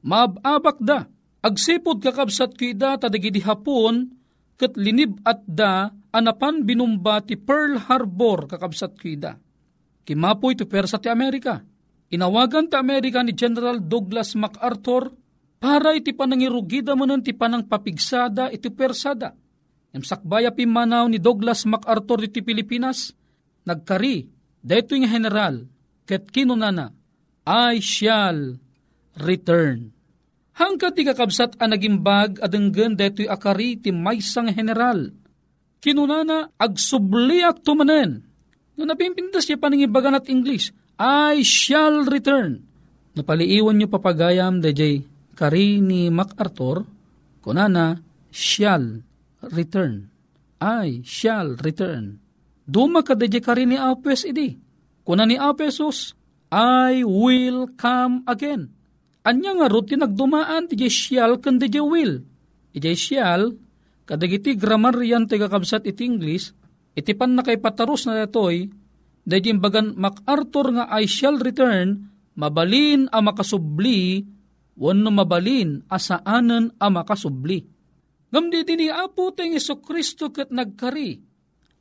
Maababak 0.00 0.80
da, 0.80 1.04
agsipod 1.44 2.00
kakabsat 2.00 2.56
kida 2.56 2.96
tadagiti 2.96 3.44
hapon 3.44 4.08
ket 4.56 4.74
linib 4.74 5.20
at 5.22 5.44
da 5.44 5.92
anapan 6.10 6.64
binumba 6.64 7.20
ti 7.22 7.36
Pearl 7.36 7.76
Harbor 7.86 8.48
kakabsat 8.50 8.96
kida. 8.98 9.36
Kimapoy 10.02 10.56
ti 10.56 10.64
persa 10.64 10.98
ti 10.98 11.12
Amerika. 11.12 11.60
Inawagan 12.10 12.66
ti 12.66 12.74
Amerika 12.74 13.22
ni 13.22 13.30
General 13.36 13.78
Douglas 13.78 14.34
MacArthur 14.34 15.19
para 15.60 15.92
iti 15.92 16.16
panangirugida 16.16 16.96
mo 16.96 17.04
ti 17.20 17.36
panang 17.36 17.68
papigsada 17.68 18.48
iti 18.48 18.72
persada. 18.72 19.36
Emsakbaya 19.92 20.48
pimanaw 20.56 21.04
ni 21.12 21.20
Douglas 21.20 21.68
MacArthur 21.68 22.24
iti 22.24 22.40
Pilipinas, 22.40 23.12
nagkari, 23.68 24.24
dito 24.64 24.96
yung 24.96 25.04
general, 25.04 25.68
ket 26.08 26.32
kinunana, 26.32 26.96
I 27.44 27.76
shall 27.84 28.56
return. 29.20 29.92
Hangkat 30.56 30.96
ti 30.96 31.02
kakabsat 31.04 31.60
ang 31.60 31.76
nagimbag 31.76 32.40
adenggan 32.40 32.96
deto'y 32.96 33.28
akari 33.28 33.76
ti 33.76 33.92
maysang 33.92 34.48
general. 34.52 35.12
Kinunana 35.80 36.56
agsubliak 36.56 37.60
tumanen. 37.64 38.24
No 38.76 38.88
napimpindas 38.88 39.44
siya 39.44 39.60
panangibagan 39.60 40.16
at 40.16 40.28
English, 40.30 40.72
I 40.96 41.44
shall 41.44 42.06
return. 42.08 42.64
Napaliiwan 43.12 43.76
niyo 43.76 43.90
papagayam 43.90 44.62
dayjay 44.62 45.02
kari 45.40 45.80
ni 45.80 46.12
MacArthur, 46.12 46.84
kunana 47.40 47.96
shall 48.28 49.00
return. 49.56 50.12
I 50.60 51.00
shall 51.00 51.56
return. 51.56 52.20
Duma 52.68 53.00
ka 53.00 53.16
dayjay 53.16 53.40
kari 53.40 53.64
ni 53.64 53.80
Apes 53.80 54.28
idi. 54.28 54.60
Kuna 55.00 55.24
ni 55.24 55.40
Apesos, 55.40 56.12
I 56.52 57.00
will 57.08 57.72
come 57.80 58.20
again. 58.28 58.68
Anya 59.24 59.56
nga 59.56 59.72
ro 59.72 59.80
tinagdumaan 59.80 60.68
ti 60.68 60.76
shall 60.92 61.40
kan 61.40 61.56
di 61.56 61.72
will. 61.80 62.20
Iti 62.76 62.92
shall, 62.92 63.56
kadagiti 64.04 64.60
grammar 64.60 65.00
yan 65.00 65.24
ti 65.24 65.40
kakabsat 65.40 65.88
iti 65.88 66.04
English, 66.04 66.52
iti 66.92 67.16
pan 67.16 67.32
na 67.32 67.42
kay 67.42 67.56
pataros 67.56 68.04
na 68.04 68.22
datoy, 68.22 68.68
dahil 69.24 69.56
bagan 69.56 69.96
MacArthur 69.96 70.76
nga 70.76 70.84
I 70.92 71.08
shall 71.08 71.40
return, 71.40 72.12
mabalin 72.36 73.08
a 73.08 73.18
makasubli, 73.24 74.22
wano 74.80 75.12
mabalin 75.12 75.84
asaanan 75.92 76.72
a 76.80 76.88
makasubli. 76.88 77.60
Gamdi 78.32 78.64
din 78.64 78.86
ni 78.86 78.88
Apo 78.88 79.34
tayong 79.34 79.58
Iso 79.58 79.76
Kristo 79.84 80.32
kat 80.32 80.48
nagkari, 80.48 81.20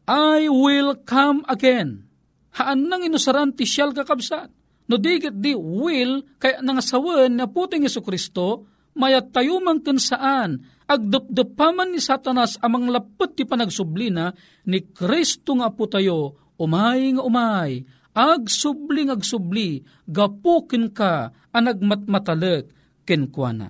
I 0.10 0.50
will 0.50 0.98
come 1.06 1.46
again. 1.46 2.10
Haan 2.58 2.90
nang 2.90 3.06
inusaran 3.06 3.54
ti 3.54 3.64
siyal 3.70 3.94
kakabsat. 3.94 4.50
No 4.90 4.98
digit 4.98 5.38
di 5.38 5.54
will, 5.54 6.26
kaya 6.42 6.66
nangasawan 6.66 7.30
na 7.30 7.46
puting 7.46 7.86
Iso 7.86 8.02
Kristo, 8.02 8.66
mayat 8.98 9.30
tayo 9.30 9.62
man 9.62 9.86
saan, 10.02 10.66
agdupdupaman 10.90 11.94
ni 11.94 12.02
Satanas 12.02 12.58
amang 12.66 12.90
lapot 12.90 13.38
ti 13.38 13.46
panagsublina, 13.46 14.34
ni 14.66 14.90
Kristo 14.90 15.54
nga 15.62 15.70
po 15.70 15.86
tayo, 15.86 16.34
umay 16.58 17.14
nga 17.14 17.22
umay, 17.22 17.86
agsubli 18.18 19.06
nga 19.06 19.14
agsubli, 19.14 19.86
gapukin 20.10 20.90
ka, 20.90 21.30
anagmatmatalag, 23.10 23.30
kenkwana. 23.30 23.70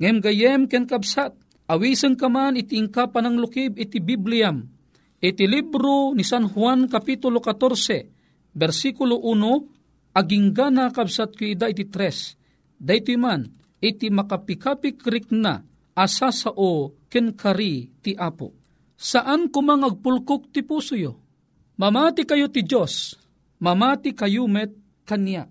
Ngem 0.00 0.16
gayem 0.24 0.62
ken 0.64 0.88
kabsat, 0.88 1.36
awisang 1.68 2.16
kaman 2.16 2.56
iti 2.56 2.80
ingka 2.80 3.12
panang 3.12 3.36
lukib 3.36 3.76
iti 3.76 4.00
Bibliam, 4.00 4.64
iti 5.20 5.44
libro 5.44 6.16
ni 6.16 6.24
San 6.24 6.48
Juan 6.48 6.88
Kapitulo 6.88 7.44
14, 7.44 8.56
versikulo 8.56 9.20
1, 9.20 10.16
agingga 10.16 10.72
na 10.72 10.88
kabsat 10.88 11.36
ko 11.36 11.44
ida 11.44 11.68
iti 11.68 11.84
tres, 11.92 12.40
dayto 12.80 13.12
man, 13.20 13.44
iti 13.84 14.08
makapikapikrik 14.08 15.28
na, 15.36 15.60
asa 15.92 16.32
sao 16.32 16.96
ken 17.12 17.36
kari 17.36 17.92
ti 18.00 18.16
apo. 18.16 18.56
Saan 19.00 19.48
kumang 19.48 19.84
agpulkok 19.84 20.52
ti 20.52 20.60
puso 20.60 20.96
yo? 20.96 21.20
Mamati 21.80 22.28
kayo 22.28 22.52
ti 22.52 22.60
Diyos, 22.60 23.16
mamati 23.60 24.12
kayo 24.12 24.44
met 24.44 24.72
kanya. 25.08 25.48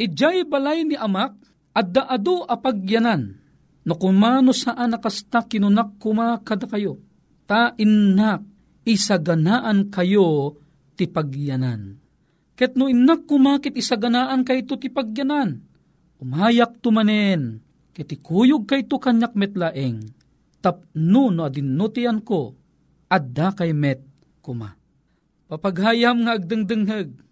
Ijay 0.00 0.48
balay 0.48 0.88
ni 0.88 0.96
amak, 0.96 1.36
adda 1.74 2.06
ado 2.06 2.46
apagyanan, 2.46 3.36
no 3.84 3.94
kumano 3.98 4.54
saan 4.54 4.94
nakasta 4.94 5.44
kinunak 5.44 5.98
kuma 5.98 6.38
kada 6.40 6.70
kayo. 6.70 7.02
Ta 7.44 7.76
innak, 7.76 8.40
isaganaan 8.88 9.92
kayo 9.92 10.56
ti 10.96 11.04
pagyanan 11.04 12.04
Ket 12.54 12.78
no 12.78 12.86
innak 12.86 13.26
kumakit 13.26 13.74
isaganaan 13.74 14.46
kay 14.46 14.62
to 14.62 14.78
ti 14.78 14.86
pagyanan. 14.86 15.58
Umayak 16.22 16.78
tumanen, 16.78 17.58
ket 17.90 18.14
ikuyog 18.14 18.70
kay 18.70 18.86
to 18.86 19.02
kanyak 19.02 19.34
metlaeng. 19.34 20.06
Tapno 20.62 21.34
no 21.34 21.42
adinutian 21.42 22.22
ko, 22.22 22.54
adda 23.10 23.58
kay 23.58 23.74
met 23.74 24.00
kuma. 24.38 24.78
Papaghayam 25.50 26.24
nga 26.24 26.38
agdengdengheg, 26.38 27.23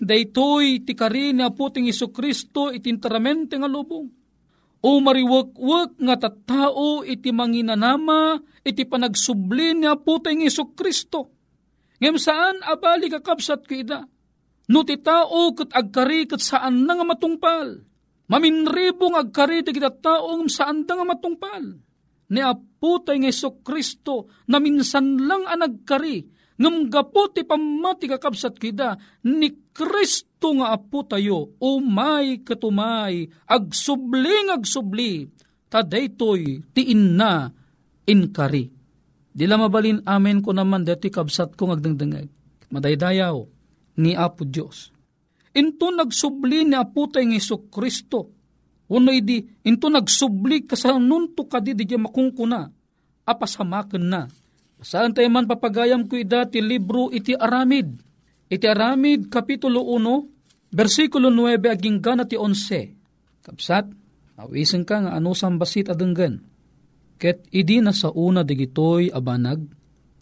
daytoy 0.00 0.82
ti 0.82 0.96
kari 0.96 1.36
ni 1.36 1.44
aputing 1.44 1.86
Iso 1.86 2.08
Kristo 2.08 2.72
itintaramente 2.72 3.60
nga 3.60 3.68
lubong. 3.68 4.08
O 4.80 4.96
mariwak-wak 5.04 6.00
nga 6.00 6.16
tattao 6.16 7.04
iti 7.04 7.28
manginanama 7.36 8.40
iti 8.64 8.88
panagsubli 8.88 9.76
ni 9.76 9.84
aputing 9.84 10.40
Iso 10.48 10.72
Kristo. 10.72 11.36
Ngem 12.00 12.16
saan 12.16 12.64
abali 12.64 13.12
kakabsat 13.12 13.68
ko 13.68 13.74
ida? 13.76 14.00
No 14.72 14.80
ti 14.88 14.96
tao 15.04 15.52
kat 15.52 15.68
agkari 15.76 16.24
kat 16.24 16.40
saan 16.40 16.88
na 16.88 16.96
nga 16.96 17.04
matungpal. 17.04 17.84
Maminribong 18.32 19.20
agkari 19.20 19.60
ti 19.60 19.76
kita 19.76 19.92
taong 20.00 20.48
saan 20.48 20.88
na 20.88 20.96
nga 20.96 21.04
matungpal. 21.04 21.64
Ni 22.30 22.40
apo 22.40 23.04
tayo 23.04 23.20
ng 23.20 23.60
Kristo 23.60 24.32
na 24.48 24.56
minsan 24.62 25.18
lang 25.28 25.44
ang 25.44 25.60
nagkari 25.60 26.40
ngam 26.60 26.92
gapo 26.92 27.32
ti 27.32 27.42
pamati 27.42 28.04
kakabsat 28.04 28.60
kida 28.60 28.94
ni 29.24 29.69
Kristo 29.80 30.52
nga 30.60 30.76
apo 30.76 31.00
tayo, 31.08 31.56
umay 31.56 32.44
katumay, 32.44 33.24
agsubling 33.48 34.52
agsubli, 34.52 35.24
ta 35.72 35.80
daytoy 35.80 36.60
tiin 36.76 37.16
na 37.16 37.48
inkari. 38.04 38.68
Dila 39.32 39.56
mabalin 39.56 40.04
amen 40.04 40.44
ko 40.44 40.52
naman 40.52 40.84
deti 40.84 41.08
kabsat 41.08 41.56
kong 41.56 41.80
agdangdangag. 41.80 42.28
Madaydayaw 42.68 43.40
ni 44.04 44.12
Apo 44.12 44.44
Diyos. 44.44 44.92
Into 45.56 45.88
nagsubli 45.88 46.68
ni 46.68 46.76
Apo 46.76 47.08
tayo 47.08 47.24
ng 47.24 47.40
Iso 47.40 47.64
Kristo. 47.72 48.36
Uno 48.92 49.08
idi, 49.16 49.40
into 49.64 49.88
nagsubli 49.88 50.68
kasanunto 50.68 51.48
ka 51.48 51.56
di 51.56 51.72
di 51.72 51.88
makungkuna. 51.96 52.68
Apasamakan 53.24 54.04
na. 54.04 54.28
Saan 54.84 55.16
tayo 55.16 55.32
man 55.32 55.48
papagayam 55.48 56.04
ko 56.04 56.20
ida 56.20 56.44
ti 56.44 56.60
libro 56.60 57.08
iti 57.08 57.32
aramid 57.32 58.09
Iti 58.50 58.66
Aramid, 58.66 59.30
Kapitulo 59.30 59.86
1, 59.94 60.74
versikulo 60.74 61.30
9, 61.30 61.70
aging 61.70 62.02
gana 62.02 62.26
ti 62.26 62.34
11. 62.34 63.46
Kapsat, 63.46 63.86
awisin 64.42 64.82
ka 64.82 65.06
nga 65.06 65.14
ano 65.14 65.38
sambasit 65.38 65.86
adenggan. 65.86 66.42
Ket 67.14 67.46
idi 67.54 67.78
na 67.78 67.94
sa 67.94 68.10
una 68.10 68.42
digitoy 68.42 69.06
abanag, 69.14 69.62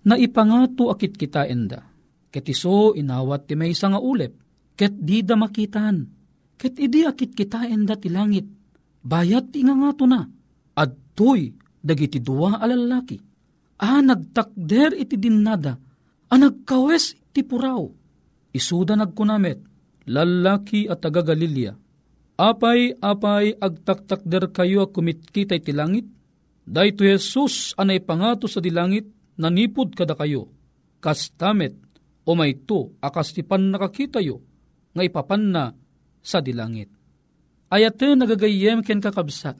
na 0.05 0.21
ipangato 0.21 0.93
akit 0.93 1.17
kita 1.17 1.49
enda. 1.49 1.88
Ket 2.29 2.53
iso 2.53 2.93
inawat 2.93 3.49
ti 3.49 3.57
may 3.57 3.73
nga 3.73 3.97
ulep, 3.97 4.37
ket 4.77 4.93
di 4.93 5.25
da 5.25 5.33
makitan. 5.33 6.05
Ket 6.61 6.77
idi 6.77 7.09
akit 7.09 7.33
kita 7.33 7.64
enda 7.64 7.97
ti 7.97 8.12
langit, 8.12 8.45
bayat 9.09 9.57
ti 9.57 9.64
nga 9.64 9.73
na. 10.05 10.21
Adtoy, 10.77 11.49
dagiti 11.81 12.21
dua 12.21 12.61
alalaki. 12.61 13.17
Ah, 13.81 14.05
nagtakder 14.05 15.01
iti 15.01 15.17
dinnada, 15.17 15.81
ah, 16.29 16.37
nagkawes 16.37 17.17
ti 17.33 17.41
puraw 17.41 17.98
isuda 18.59 18.99
nagkunamet, 18.99 19.62
lalaki 20.11 20.90
at 20.90 20.99
taga 20.99 21.23
Galilea. 21.23 21.79
Apay, 22.38 22.94
apay, 22.99 23.55
agtaktakder 23.59 24.51
kayo 24.55 24.90
kumitkitay 24.90 25.59
ti 25.62 25.75
langit. 25.75 26.07
Dahito 26.62 27.03
Jesus 27.03 27.75
anay 27.75 27.99
pangato 27.99 28.47
sa 28.47 28.62
dilangit, 28.62 29.09
nanipod 29.38 29.94
kada 29.94 30.14
kayo. 30.14 30.51
Kastamet, 31.03 31.75
o 32.27 32.35
may 32.35 32.55
to, 32.55 32.94
akas 33.03 33.35
ti 33.35 33.42
pan 33.42 33.71
nakakita 33.71 34.23
yo, 34.23 34.42
nga 34.94 35.03
ipapan 35.03 35.42
na 35.51 35.64
sa 36.23 36.38
dilangit. 36.42 36.90
Ayate 37.73 38.14
nagagayem 38.14 38.87
ken 38.87 39.01
kakabsat. 39.03 39.57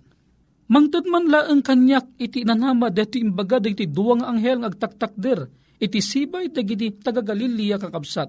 Mangtad 0.69 1.09
man 1.09 1.33
laeng 1.33 1.65
kanyak 1.65 2.21
iti 2.21 2.45
nanama 2.45 2.93
deti 2.93 3.25
imbaga 3.25 3.57
iti 3.65 3.89
duwang 3.89 4.21
anghel 4.21 4.61
ngagtaktakder 4.61 5.49
iti 5.81 6.01
sibay 6.05 6.53
dagiti 6.53 6.93
taga 7.01 7.25
Galilea 7.25 7.81
kakabsat 7.81 8.29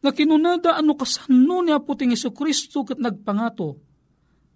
nga 0.00 0.10
kinunada 0.16 0.80
ano 0.80 0.96
kasano 0.96 1.60
ni 1.60 1.70
Aputing 1.70 2.16
Iso 2.16 2.32
Kristo 2.32 2.88
kat 2.88 2.96
nagpangato. 2.96 3.76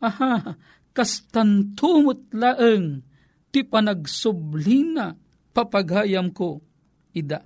Aha, 0.00 0.56
kastantumot 0.96 2.32
laeng 2.32 3.04
ti 3.52 3.60
panagsublina 3.62 5.12
papagayam 5.52 6.32
ko 6.32 6.64
ida. 7.12 7.44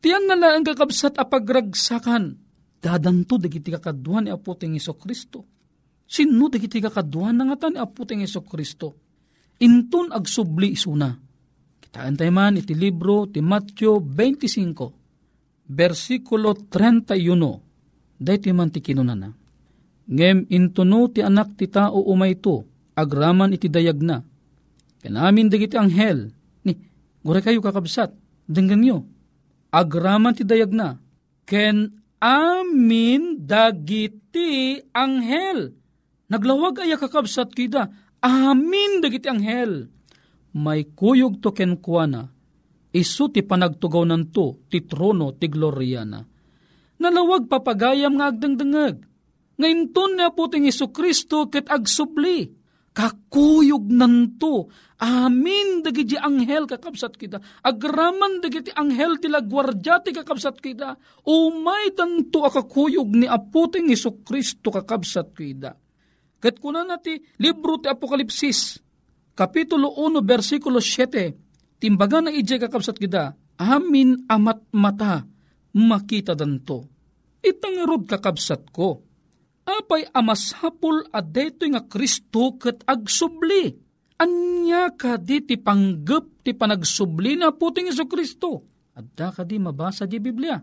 Tiyan 0.00 0.28
na 0.28 0.36
laeng 0.36 0.64
kakabsat 0.64 1.16
apagragsakan, 1.16 2.36
dadanto 2.80 3.40
dagiti 3.40 3.72
kakaduan 3.72 4.28
ni 4.28 4.30
Aputing 4.32 4.76
Iso 4.76 4.96
Kristo. 4.96 5.44
Sino 6.04 6.52
dagiti 6.52 6.80
kakaduan 6.80 7.36
na 7.36 7.48
nga 7.48 7.68
ni 7.68 7.80
Aputing 7.80 8.24
Iso 8.24 8.44
Kristo? 8.44 8.96
Intun 9.60 10.12
agsubli 10.12 10.76
isuna. 10.76 11.08
Kitaan 11.80 12.16
tayo 12.16 12.32
man 12.32 12.58
iti 12.58 12.74
libro 12.76 13.28
ti 13.28 13.40
Matthew 13.40 14.02
25 14.02 15.03
versikulo 15.68 16.52
31, 16.56 18.20
dayti 18.20 18.50
man 18.52 18.70
ti 18.70 18.80
kinunana. 18.84 19.32
Ngem 20.04 20.48
intuno 20.52 21.08
ti 21.08 21.24
anak 21.24 21.56
ti 21.56 21.64
tao 21.68 22.04
umay 22.04 22.36
to, 22.36 22.64
agraman 22.92 23.56
iti 23.56 23.72
dayag 23.72 24.04
na. 24.04 24.20
Kanamin 25.00 25.48
dagiti 25.52 25.76
anghel, 25.76 26.32
ni, 26.64 26.72
gure 27.24 27.40
kayo 27.40 27.60
kakabsat, 27.60 28.12
denggan 28.48 28.80
nyo, 28.80 28.98
agraman 29.72 30.36
ti 30.36 30.44
dayag 30.44 30.72
na, 30.72 31.00
ken 31.48 31.92
amin 32.20 33.44
dagiti 33.44 34.80
anghel. 34.92 35.76
Naglawag 36.28 36.84
aya 36.84 36.96
kakabsat 36.96 37.52
kita, 37.52 37.92
amin 38.24 39.04
dagiti 39.04 39.28
anghel. 39.28 39.92
May 40.56 40.88
kuyog 40.88 41.40
to 41.44 41.52
ken 41.52 41.76
kuana, 41.80 42.33
isu 42.94 43.34
ti 43.34 43.42
panagtugaw 43.42 44.06
nanto 44.06 44.62
ti 44.70 44.86
trono 44.86 45.34
ti 45.34 45.50
gloria 45.50 46.06
na. 46.06 46.22
Nalawag 47.02 47.50
papagayam 47.50 48.16
nga 48.16 48.30
agdangdangag. 48.30 49.02
Ngayon 49.58 49.82
ton 49.94 50.14
na 50.14 50.30
po 50.30 50.46
ting 50.46 50.66
Isu 50.66 50.94
Kristo 50.94 51.50
ket 51.50 51.66
agsubli. 51.70 52.46
Kakuyog 52.94 53.90
nanto. 53.90 54.70
Amin 55.02 55.82
dagiti 55.82 56.14
anghel 56.14 56.70
kakabsat 56.70 57.18
kita. 57.18 57.42
Agraman 57.66 58.38
dagiti 58.38 58.70
anghel 58.70 59.18
ti 59.18 59.26
lagwardya 59.26 60.06
ti 60.06 60.14
kakabsat 60.14 60.62
kita. 60.62 60.94
Umay 61.26 61.90
tanto 61.98 62.46
akakuyog 62.46 63.10
ni 63.10 63.26
aputing 63.26 63.90
Isu 63.90 64.22
Kristo 64.22 64.70
kakabsat 64.70 65.34
kita. 65.34 65.74
Ket 66.38 66.62
kuna 66.62 66.86
na 66.86 67.00
ti 67.00 67.18
libro 67.40 67.80
ti 67.80 67.88
Apokalipsis, 67.88 68.76
Kapitulo 69.32 69.96
1, 69.96 70.20
versikulo 70.20 70.76
7, 70.76 71.43
Timbaga 71.84 72.24
na 72.24 72.32
ijay 72.32 72.56
kakabsat 72.56 72.96
kita, 72.96 73.36
amin 73.60 74.24
amat 74.24 74.72
mata, 74.72 75.28
makita 75.76 76.32
danto. 76.32 76.88
Itangarod 77.44 78.08
kakabsat 78.08 78.72
ko. 78.72 79.04
Apay 79.68 80.08
amasapul 80.16 81.04
at 81.12 81.28
dito 81.28 81.68
nga 81.68 81.84
Kristo 81.84 82.56
kat 82.56 82.88
agsubli. 82.88 83.76
Anya 84.16 84.96
ka 84.96 85.20
di 85.20 85.44
ti 85.44 85.60
panggap 85.60 86.40
ti 86.40 86.56
panagsubli 86.56 87.36
na 87.36 87.52
puting 87.52 87.92
iso 87.92 88.08
Kristo. 88.08 88.64
Adda 88.96 89.36
ka 89.36 89.44
di 89.44 89.60
mabasa 89.60 90.08
di 90.08 90.16
Biblia. 90.16 90.56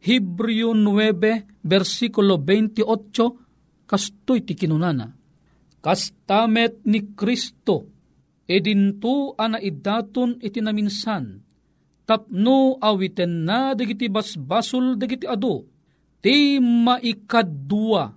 Hebreo 0.00 0.72
9, 0.72 1.60
versikulo 1.60 2.40
28, 2.40 3.84
kastoy 3.84 4.40
ti 4.48 4.56
kinunana. 4.56 5.12
Kastamet 5.84 6.88
ni 6.88 7.12
Kristo, 7.12 7.93
edinto 8.44 9.32
ana 9.36 9.60
idaton 9.60 10.40
iti 10.40 10.60
naminsan, 10.60 11.40
tapno 12.04 12.76
awiten 12.80 13.48
na 13.48 13.72
dagiti 13.72 14.08
basbasol 14.08 15.00
dagiti 15.00 15.24
ado, 15.24 15.64
ti 16.20 16.60
maikadua 16.60 18.12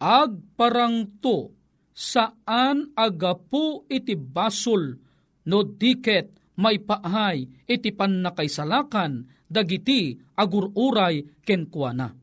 agparangto 0.00 1.52
saan 1.92 2.96
agapu 2.96 3.84
iti 3.92 4.16
basol 4.16 4.96
no 5.44 5.58
diket 5.60 6.56
maipahay 6.56 7.44
iti 7.68 7.92
pannakaisalakan 7.92 9.28
dagiti 9.44 10.16
agururay 10.36 11.20
kenkwana. 11.44 12.16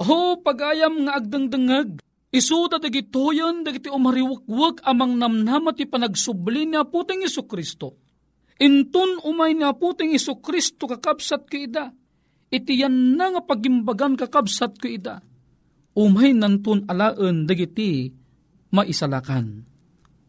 O 0.00 0.40
pagayam 0.40 1.04
nga 1.04 1.20
agdangdangag 1.20 2.00
Isu 2.30 2.70
da 2.70 2.78
dagitoyan 2.78 3.66
dagiti 3.66 3.90
umariwakwak 3.90 4.86
amang 4.86 5.18
namnama 5.18 5.74
ti 5.74 5.82
panagsubli 5.82 6.62
ni 6.62 6.78
aputing 6.78 7.26
Iso 7.26 7.42
Kristo. 7.50 7.98
Intun 8.62 9.18
umay 9.26 9.58
ni 9.58 9.66
aputing 9.66 10.14
Iso 10.14 10.38
Kristo 10.38 10.86
kakabsat 10.86 11.50
ki 11.50 11.66
ida. 11.66 11.90
Iti 12.50 12.78
yan 12.78 13.18
na 13.18 13.34
nga 13.34 13.42
pagimbagan 13.42 14.14
kakabsat 14.14 14.78
ki 14.78 15.02
ida. 15.02 15.18
Umay 15.98 16.30
nantun 16.30 16.86
alaan 16.86 17.50
dagiti 17.50 18.14
maisalakan. 18.70 19.66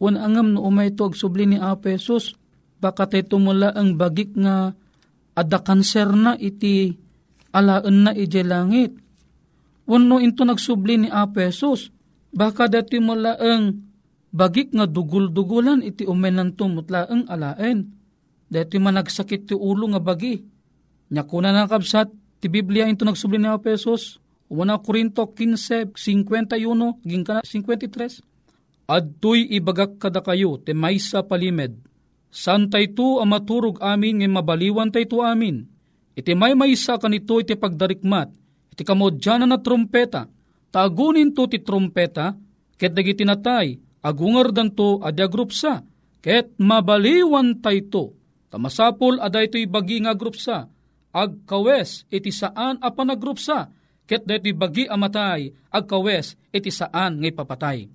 Wan 0.01 0.17
angam 0.17 0.57
no 0.57 0.65
umay 0.65 0.97
to 0.97 1.05
agsubli 1.05 1.45
ni 1.45 1.61
Apesos, 1.61 2.33
baka 2.81 3.05
tayo 3.05 3.37
tumula 3.37 3.69
ang 3.77 3.93
bagik 3.93 4.33
nga 4.33 4.73
ada 5.37 5.57
kanser 5.61 6.09
na 6.09 6.33
iti 6.33 6.97
alaan 7.53 8.09
na 8.09 8.11
ije 8.17 8.41
langit 8.41 8.97
Wano 9.89 10.21
into 10.21 10.45
nagsubli 10.45 11.05
ni 11.05 11.09
Apesos, 11.09 11.89
baka 12.31 12.69
dati 12.71 13.01
mo 13.01 13.17
laeng 13.17 13.75
bagik 14.31 14.71
nga 14.71 14.87
dugul-dugulan 14.87 15.83
iti 15.83 16.07
umenanto 16.07 16.69
mutlaeng 16.71 17.27
alaen. 17.27 17.91
Dati 18.51 18.75
man 18.79 18.99
nagsakit 18.99 19.47
ti 19.47 19.55
ulo 19.55 19.91
nga 19.95 20.01
bagi. 20.03 20.43
Nyakuna 21.11 21.51
na 21.55 21.67
kabsat, 21.67 22.11
ti 22.39 22.47
Biblia 22.51 22.87
into 22.87 23.03
nagsubli 23.07 23.39
ni 23.39 23.47
Apesos, 23.47 24.21
Una 24.51 24.75
Korinto 24.83 25.23
15, 25.31 25.95
51, 25.95 26.99
ging 27.07 27.23
ka 27.23 27.39
53. 27.39 28.19
Adtoy 28.91 29.47
ibagak 29.47 29.95
kada 29.95 30.19
kayo, 30.19 30.59
te 30.59 30.75
maysa 30.75 31.23
palimed. 31.23 31.79
San 32.27 32.67
to 32.67 33.23
ang 33.23 33.31
maturog 33.31 33.79
amin 33.79 34.19
ng 34.19 34.35
mabaliwan 34.35 34.91
to 34.91 35.23
amin. 35.23 35.71
Iti 36.19 36.35
may 36.35 36.51
maysa 36.51 36.99
kanito 36.99 37.39
iti 37.39 37.55
pagdarikmat, 37.55 38.35
iti 38.71 38.88
kamodyanan 38.88 39.51
na 39.51 39.60
trumpeta, 39.60 40.31
tagunin 40.71 41.36
to 41.36 41.45
ti 41.51 41.60
trumpeta, 41.60 42.34
ket 42.79 42.95
dagiti 42.95 43.27
natay, 43.27 43.77
agungar 44.01 44.49
danto 44.55 45.03
adya 45.03 45.27
grupsa, 45.27 45.84
ket 46.23 46.55
mabaliwan 46.57 47.60
tayto, 47.60 48.15
tamasapol 48.49 49.19
aday 49.21 49.51
to'y 49.51 49.67
bagi 49.67 50.01
nga 50.01 50.15
grupsa, 50.17 50.71
agkawes 51.12 52.07
iti 52.07 52.31
saan 52.31 52.79
apan 52.79 53.13
agrupsa, 53.13 53.69
ket 54.07 54.23
deti 54.23 54.55
bagi 54.55 54.88
amatay, 54.88 55.51
agkawes 55.71 56.39
iti 56.51 56.71
saan 56.71 57.19
ngay 57.19 57.36
papatay. 57.36 57.88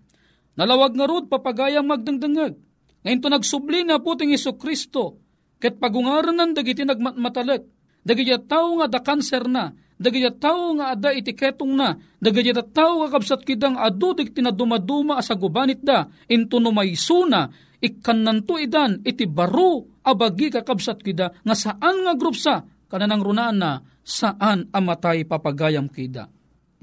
Nalawag 0.56 0.96
nga 0.96 1.04
rod 1.04 1.28
papagayang 1.28 1.84
magdangdangag. 1.84 2.56
Ngayon 3.04 3.20
to 3.20 3.28
nagsubli 3.28 3.84
na 3.84 4.00
puting 4.00 4.32
Iso 4.32 4.56
Kristo, 4.56 5.20
ket 5.60 5.76
pagungaranan 5.76 6.56
dagiti 6.56 6.82
nagmatmatalek, 6.82 7.62
dagiti 8.00 8.32
tao 8.48 8.80
nga 8.80 8.88
da 8.88 9.00
kanser 9.04 9.44
na, 9.44 9.76
dagiti 9.96 10.28
tao 10.36 10.76
nga 10.76 10.92
ada 10.92 11.10
itiketong 11.12 11.72
na, 11.72 11.96
dagiti 12.20 12.52
tao 12.72 13.04
nga 13.04 13.08
kabsat 13.16 13.42
kidang 13.42 13.80
adu 13.80 14.12
digti 14.12 14.44
na 14.44 14.52
dumaduma 14.52 15.16
asa 15.16 15.32
gubanit 15.34 15.80
da, 15.80 16.04
into 16.28 16.60
no 16.60 16.70
may 16.70 16.92
suna, 16.92 17.48
ikkananto 17.80 18.56
idan 18.60 19.00
iti 19.04 19.24
baro 19.28 20.00
abagi 20.04 20.52
kakabsat 20.52 21.00
kida 21.00 21.32
nga 21.44 21.54
saan 21.56 22.04
nga 22.04 22.14
group 22.16 22.36
sa 22.36 22.64
kananang 22.88 23.24
runaan 23.24 23.56
na 23.58 23.70
saan 24.06 24.70
amatay 24.70 25.26
papagayam 25.26 25.90
kida. 25.90 26.30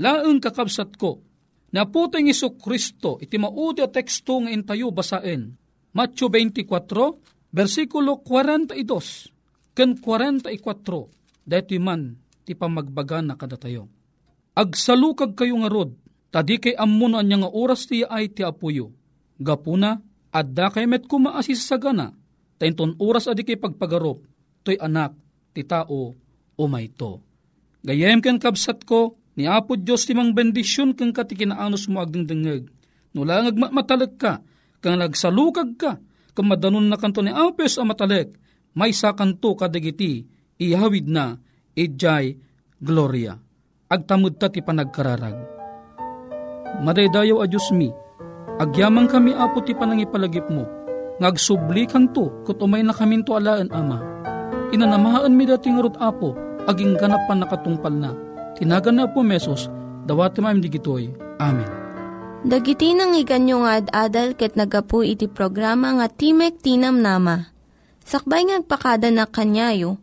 Laeng 0.02 0.42
kakabsat 0.42 0.98
ko, 0.98 1.22
na 1.74 1.86
puteng 1.90 2.30
Iso 2.30 2.54
Kristo 2.58 3.18
iti 3.22 3.38
maudi 3.38 3.82
a 3.82 3.90
teksto 3.90 4.42
nga 4.44 4.50
intayo 4.54 4.90
basaen. 4.94 5.54
Matthew 5.94 6.30
24, 6.30 7.54
versikulo 7.54 8.26
42, 8.26 9.78
ken 9.78 9.94
44, 10.02 11.46
dati 11.46 11.78
man 11.78 12.23
ti 12.44 12.54
pamagbaga 12.54 13.24
na 13.24 13.40
kadatayo. 13.40 13.88
Agsalukag 14.54 15.34
kayo 15.34 15.58
nga 15.64 15.70
rod, 15.72 15.92
tadi 16.30 16.62
kay 16.62 16.76
ammo 16.78 17.10
anya 17.18 17.44
nga 17.44 17.50
oras 17.50 17.90
ti 17.90 18.06
ay 18.06 18.30
ti 18.30 18.46
apuyo. 18.46 18.94
Gapuna, 19.42 19.98
adda 20.30 20.70
kay 20.70 20.86
met 20.86 21.10
kumaasis 21.10 21.66
sa 21.66 21.82
gana, 21.82 22.14
tainton 22.62 22.94
oras 23.02 23.26
adi 23.26 23.42
kay 23.42 23.58
pagpagarop, 23.58 24.22
toy 24.62 24.78
anak, 24.78 25.18
ti 25.52 25.66
tao, 25.66 26.14
o 26.54 26.64
mayto. 26.70 27.22
Gayem 27.84 28.24
ken 28.24 28.40
kabsat 28.40 28.86
ko, 28.88 29.20
ni 29.36 29.50
Apo 29.50 29.74
Diyos 29.76 30.06
ti 30.06 30.14
mang 30.14 30.32
bendisyon 30.32 30.94
kang 30.94 31.12
katikinaanos 31.12 31.90
mo 31.90 32.00
agdingdingeg. 32.00 32.70
Nula 33.18 33.50
ngagmatalag 33.50 34.14
ka, 34.16 34.40
kang 34.80 35.02
nagsalukag 35.02 35.76
ka, 35.76 35.92
kang 36.34 36.48
madanon 36.48 36.86
na 36.88 36.98
kanto 36.98 37.26
ni 37.26 37.34
Apes 37.34 37.82
a 37.82 37.84
matalek, 37.84 38.38
may 38.74 38.94
sakanto 38.94 39.54
kadagiti, 39.58 40.26
ihawid 40.58 41.10
na, 41.10 41.38
ijay, 41.74 42.38
gloria. 42.82 43.38
Agtamud 43.90 44.42
ta 44.42 44.50
ti 44.50 44.62
panagkararag. 44.66 45.38
Madaydayaw 46.82 47.42
a 47.42 47.46
Diyos 47.46 47.70
mi, 47.70 47.94
agyamang 48.58 49.06
kami 49.06 49.38
apo 49.38 49.62
ti 49.62 49.78
panangipalagip 49.78 50.50
mo, 50.50 50.66
ngagsubli 51.22 51.86
kanto, 51.86 52.34
kat 52.50 52.58
umay 52.58 52.82
na 52.82 52.94
kami 52.94 53.22
to 53.22 53.38
alaan 53.38 53.70
ama. 53.70 54.02
Inanamaan 54.74 55.38
mi 55.38 55.46
dating 55.46 55.78
rot 55.78 55.94
apo, 56.02 56.34
aging 56.66 56.98
ganap 56.98 57.22
pa 57.30 57.38
nakatungpal 57.38 57.94
na. 57.94 58.18
Tinagan 58.58 58.98
na 58.98 59.06
po 59.06 59.22
mesos, 59.22 59.70
dawati 60.10 60.42
maim 60.42 60.58
digitoy. 60.58 61.14
Amen. 61.38 61.70
Dagiti 62.44 62.92
nang 62.92 63.16
iganyo 63.16 63.64
nga 63.64 63.80
ad-adal 63.80 64.36
ket 64.36 64.60
nagapu 64.60 65.00
iti 65.06 65.32
programa 65.32 65.96
nga 65.96 66.12
Timek 66.12 66.60
Tinam 66.60 67.00
Nama. 67.00 67.48
Sakbay 68.04 68.52
ngagpakada 68.52 69.08
na 69.16 69.24
kanyayo, 69.24 70.03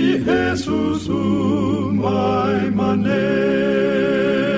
Jesusum 0.31 1.99
mai 1.99 2.71
manet. 2.79 4.50